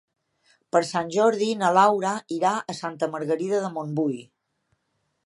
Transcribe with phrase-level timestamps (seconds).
[0.75, 4.19] Per Sant Jordi na Laura irà a Santa Margarida de Montbui.